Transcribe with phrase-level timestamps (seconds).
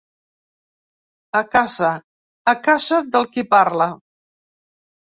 [1.41, 1.91] A casa,
[2.55, 3.91] a casa del qui parla.